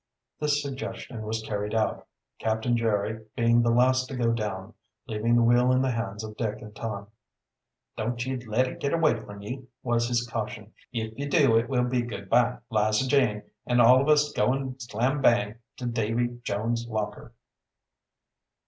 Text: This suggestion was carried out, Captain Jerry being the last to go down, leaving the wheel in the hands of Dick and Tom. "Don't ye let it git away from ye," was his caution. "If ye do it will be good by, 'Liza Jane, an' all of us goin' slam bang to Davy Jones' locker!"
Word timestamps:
This 0.39 0.63
suggestion 0.63 1.21
was 1.21 1.43
carried 1.43 1.75
out, 1.75 2.07
Captain 2.39 2.75
Jerry 2.75 3.23
being 3.35 3.61
the 3.61 3.69
last 3.69 4.07
to 4.07 4.15
go 4.15 4.31
down, 4.33 4.73
leaving 5.05 5.35
the 5.35 5.43
wheel 5.43 5.71
in 5.71 5.83
the 5.83 5.91
hands 5.91 6.23
of 6.23 6.35
Dick 6.37 6.59
and 6.59 6.75
Tom. 6.75 7.05
"Don't 7.97 8.25
ye 8.25 8.35
let 8.37 8.67
it 8.67 8.79
git 8.79 8.93
away 8.93 9.19
from 9.19 9.43
ye," 9.43 9.67
was 9.83 10.07
his 10.07 10.25
caution. 10.25 10.73
"If 10.91 11.15
ye 11.19 11.27
do 11.27 11.55
it 11.55 11.69
will 11.69 11.83
be 11.85 12.01
good 12.01 12.29
by, 12.31 12.57
'Liza 12.71 13.07
Jane, 13.07 13.43
an' 13.67 13.79
all 13.79 14.01
of 14.01 14.09
us 14.09 14.31
goin' 14.33 14.79
slam 14.79 15.21
bang 15.21 15.59
to 15.77 15.85
Davy 15.85 16.39
Jones' 16.41 16.87
locker!" 16.87 17.35